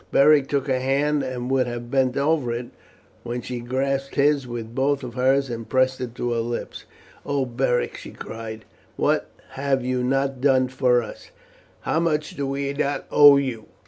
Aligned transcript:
Beric 0.11 0.47
took 0.47 0.65
her 0.65 0.79
hand, 0.79 1.21
and 1.21 1.47
would 1.51 1.67
have 1.67 1.91
bent 1.91 2.17
over 2.17 2.51
it, 2.51 2.69
when 3.21 3.43
she 3.43 3.59
grasped 3.59 4.15
his 4.15 4.47
with 4.47 4.73
both 4.73 5.03
of 5.03 5.13
hers 5.13 5.47
and 5.47 5.69
pressed 5.69 6.01
it 6.01 6.15
to 6.15 6.31
her 6.31 6.39
lips. 6.39 6.85
"Oh, 7.23 7.45
Beric," 7.45 7.97
she 7.97 8.09
cried, 8.09 8.65
"what 8.95 9.29
have 9.49 9.85
you 9.85 10.03
not 10.03 10.41
done 10.41 10.69
for 10.69 11.03
us, 11.03 11.25
and 11.85 11.93
how 11.93 11.99
much 11.99 12.35
do 12.35 12.47
we 12.47 12.73
not 12.73 13.05
owe 13.11 13.37
you! 13.37 13.67